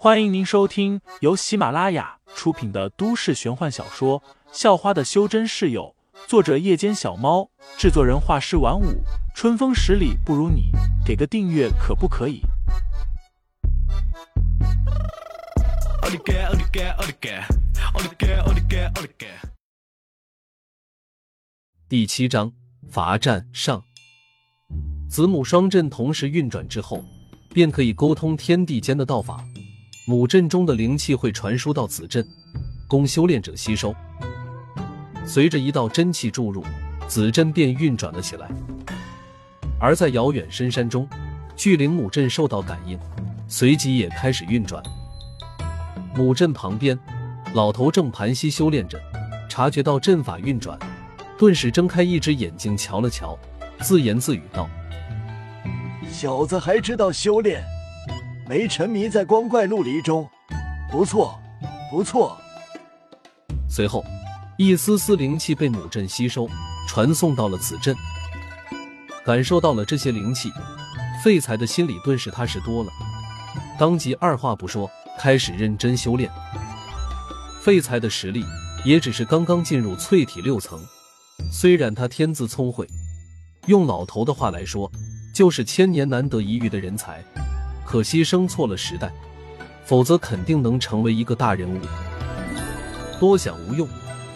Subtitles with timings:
[0.00, 4.20] 欢迎您收听由喜马拉雅出品的都市玄幻小说
[4.52, 5.92] 《校花的修真室友》，
[6.28, 9.02] 作者：夜间小猫，制作人：画师晚舞，
[9.34, 10.70] 春风十里不如你，
[11.04, 12.42] 给个订阅可不可以？
[21.88, 22.52] 第七章
[22.88, 23.82] 罚站上，
[25.10, 27.04] 子母双阵同时运转之后，
[27.52, 29.44] 便可以沟通天地间的道法。
[30.08, 32.26] 母阵中的灵气会传输到子阵，
[32.86, 33.94] 供修炼者吸收。
[35.26, 36.64] 随着一道真气注入，
[37.06, 38.48] 子阵便运转了起来。
[39.78, 41.06] 而在遥远深山中，
[41.54, 42.98] 巨灵母阵受到感应，
[43.48, 44.82] 随即也开始运转。
[46.14, 46.98] 母阵旁边，
[47.52, 48.98] 老头正盘膝修炼着，
[49.46, 50.78] 察觉到阵法运转，
[51.36, 53.38] 顿时睁开一只眼睛瞧了瞧，
[53.82, 54.66] 自言自语道
[56.10, 57.62] ：“小子还知道修炼。”
[58.48, 60.26] 没沉迷在光怪陆离中，
[60.90, 61.38] 不错，
[61.90, 62.34] 不错。
[63.68, 64.02] 随后，
[64.56, 66.48] 一丝丝灵气被母阵吸收，
[66.88, 67.94] 传送到了子阵。
[69.22, 70.50] 感受到了这些灵气，
[71.22, 72.90] 废材的心里顿时踏实多了，
[73.78, 76.30] 当即二话不说，开始认真修炼。
[77.60, 78.42] 废材的实力
[78.82, 80.80] 也只是刚刚进入淬体六层，
[81.52, 82.88] 虽然他天资聪慧，
[83.66, 84.90] 用老头的话来说，
[85.34, 87.22] 就是千年难得一遇的人才。
[87.88, 89.10] 可惜生错了时代，
[89.82, 91.80] 否则肯定能成为一个大人物。
[93.18, 93.88] 多想无用，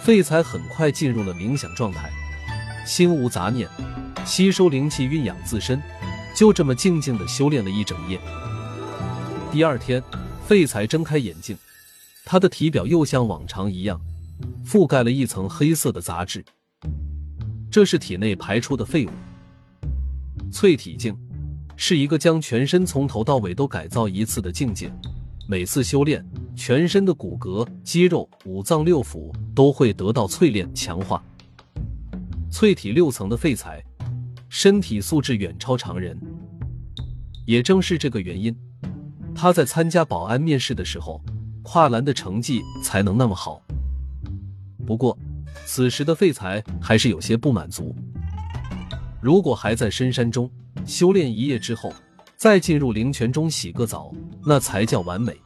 [0.00, 2.08] 废材很快进入了冥想状态，
[2.86, 3.68] 心无杂念，
[4.24, 5.82] 吸收灵气运养自身，
[6.32, 8.20] 就这么静静的修炼了一整夜。
[9.50, 10.00] 第二天，
[10.46, 11.58] 废材睁开眼睛，
[12.24, 14.00] 他的体表又像往常一样，
[14.64, 16.44] 覆盖了一层黑色的杂质，
[17.68, 19.10] 这是体内排出的废物，
[20.52, 21.18] 淬体境。
[21.82, 24.92] 是一个将全身从头到尾都改造一次的境界，
[25.48, 26.22] 每次修炼，
[26.54, 31.24] 全身的骨骼、肌肉、五脏六腑都会得到淬炼强化。
[32.52, 33.82] 淬体六层的废材，
[34.50, 36.14] 身体素质远超常人。
[37.46, 38.54] 也正是这个原因，
[39.34, 41.18] 他在参加保安面试的时候，
[41.62, 43.62] 跨栏的成绩才能那么好。
[44.86, 45.16] 不过，
[45.64, 47.96] 此时的废材还是有些不满足。
[49.22, 50.48] 如果还在深山中，
[50.86, 51.92] 修炼一夜之后，
[52.36, 54.12] 再进入灵泉中洗个澡，
[54.44, 55.36] 那才叫完美。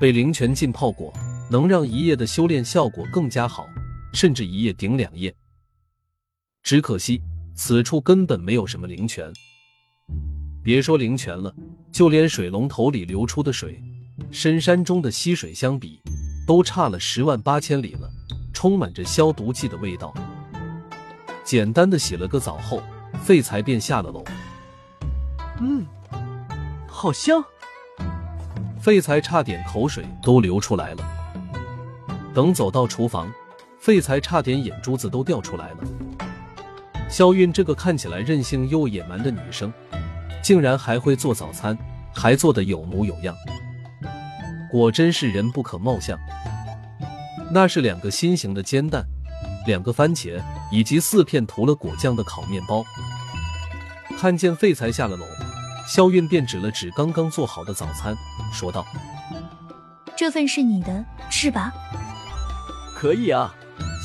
[0.00, 1.12] 被灵泉浸泡过，
[1.50, 3.66] 能让一夜的修炼效果更加好，
[4.12, 5.34] 甚至一夜顶两夜。
[6.62, 7.20] 只可惜
[7.54, 9.32] 此处根本没有什么灵泉，
[10.62, 11.54] 别说灵泉了，
[11.92, 13.82] 就连水龙头里流出的水，
[14.30, 16.00] 深山中的溪水相比，
[16.46, 18.10] 都差了十万八千里了，
[18.52, 20.12] 充满着消毒剂的味道。
[21.44, 22.82] 简单的洗了个澡后。
[23.22, 24.24] 废材便下了楼。
[25.60, 25.86] 嗯，
[26.88, 27.44] 好香。
[28.80, 31.04] 废材差点口水都流出来了。
[32.32, 33.30] 等走到厨房，
[33.78, 35.78] 废材差点眼珠子都掉出来了。
[37.08, 39.72] 肖韵这个看起来任性又野蛮的女生，
[40.42, 41.76] 竟然还会做早餐，
[42.14, 43.34] 还做的有模有样，
[44.70, 46.18] 果真是人不可貌相。
[47.50, 49.04] 那是两个心形的煎蛋。
[49.66, 50.40] 两个番茄
[50.72, 52.82] 以及四片涂了果酱的烤面包。
[54.18, 55.24] 看见废材下了楼，
[55.86, 58.16] 肖韵便指了指刚刚做好的早餐，
[58.52, 58.84] 说道
[60.18, 61.72] ：“这份是你的，是吧
[62.98, 63.54] ？”“可以啊，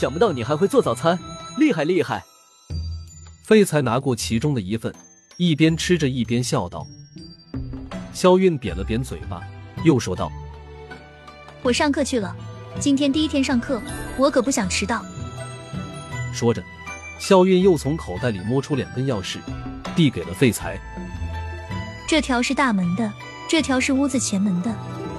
[0.00, 1.16] 想不到你还会做早餐，
[1.58, 2.24] 厉害厉害。”
[3.46, 4.92] 废材拿过其中的一份，
[5.36, 6.84] 一边吃着一边笑道。
[8.12, 9.40] 肖韵扁了扁嘴巴，
[9.84, 10.28] 又说道
[11.62, 12.34] ：“我上课去了，
[12.80, 13.80] 今天第一天上课，
[14.18, 15.04] 我可不想迟到。”
[16.34, 16.60] 说着，
[17.20, 19.38] 肖韵又从口袋里摸出两根钥匙，
[20.00, 20.80] 递给了废材。
[22.08, 23.12] 这条是大门的，
[23.46, 24.74] 这条是屋子前门的，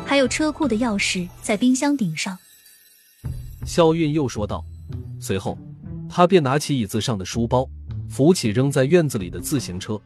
[0.07, 2.35] 还有车库的钥匙在冰箱顶上。
[3.63, 4.65] 肖韵又说道，
[5.19, 5.55] 随后
[6.09, 7.69] 他便拿起椅子上的书包，
[8.09, 10.01] 扶起扔在院子里的自行车，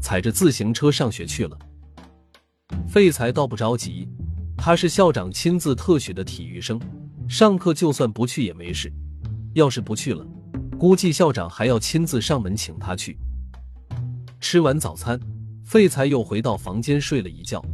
[0.00, 1.58] 踩着自行车上学去了。
[2.88, 4.08] 废材倒不着急，
[4.56, 6.80] 他是校长亲自特许的体育生，
[7.28, 8.88] 上课就算不去也没事，
[9.54, 10.24] 要是不去了。
[10.78, 13.18] 估计校长还要亲自上门请他去。
[14.42, 15.18] 吃完早餐，
[15.64, 17.64] 废材又回到房间睡了一觉。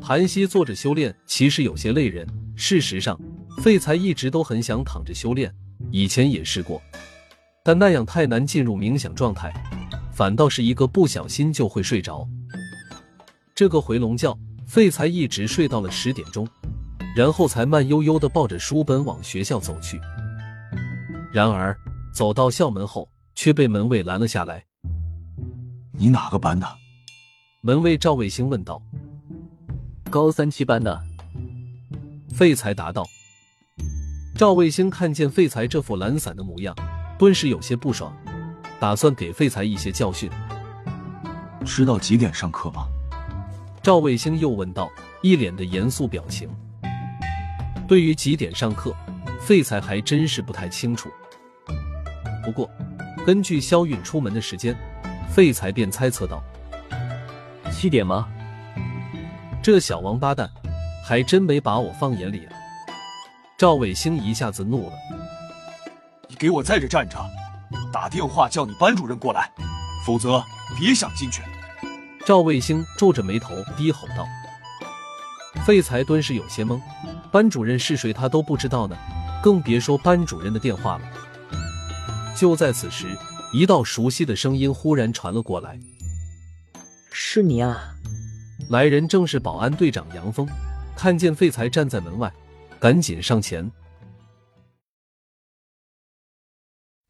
[0.00, 2.26] 盘膝坐着修炼，其实有些累人。
[2.56, 3.20] 事实上，
[3.62, 5.54] 废材一直都很想躺着修炼，
[5.90, 6.82] 以前也试过，
[7.62, 9.52] 但那样太难进入冥想状态，
[10.10, 12.26] 反倒是一个不小心就会睡着。
[13.54, 16.48] 这个回笼觉，废材一直睡到了十点钟，
[17.14, 20.00] 然后才慢悠悠的抱着书本往学校走去。
[21.30, 21.76] 然而，
[22.12, 24.64] 走到校门后，却被门卫拦了下来。
[26.02, 26.66] “你哪个班的？”
[27.62, 28.82] 门卫赵卫星问道。
[30.10, 31.00] 高三七班的。
[32.34, 33.06] 废材答道。
[34.34, 36.74] 赵卫星看见废材这副懒散的模样，
[37.16, 38.12] 顿时有些不爽，
[38.80, 40.28] 打算给废材一些教训。
[41.64, 42.88] 知道几点上课吗？
[43.80, 44.90] 赵卫星又问道，
[45.22, 46.48] 一脸的严肃表情。
[47.86, 48.92] 对于几点上课，
[49.40, 51.08] 废材还真是不太清楚。
[52.44, 52.68] 不过，
[53.24, 54.76] 根据肖韵出门的时间，
[55.28, 56.42] 废材便猜测道
[57.72, 58.28] ：“七点吗？”
[59.62, 60.50] 这小王八蛋，
[61.04, 62.52] 还真没把我放眼里啊！
[63.56, 64.92] 赵卫星一下子怒了
[66.28, 67.18] ：“你给我在这站着，
[67.92, 69.50] 打电话叫你班主任过来，
[70.04, 70.42] 否则
[70.76, 71.42] 别想进去！”
[72.26, 74.26] 赵卫星皱着眉头低吼道。
[75.64, 76.80] 废材顿时有些懵，
[77.30, 78.96] 班主任是谁他都不知道呢，
[79.42, 81.02] 更别说班主任的电话了。
[82.34, 83.16] 就在此时，
[83.52, 85.78] 一道熟悉的声音忽然传了过来
[87.12, 87.94] ：“是你啊！”
[88.70, 90.48] 来人正是保安队长杨峰，
[90.96, 92.32] 看见废材站在门外，
[92.80, 93.70] 赶紧上前。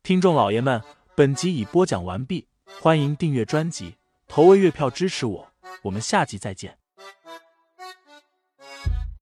[0.03, 0.83] 听众老爷们，
[1.15, 2.49] 本集已播讲完毕，
[2.81, 3.95] 欢迎订阅专辑，
[4.27, 5.49] 投喂月票支持我，
[5.83, 6.82] 我们下集再见。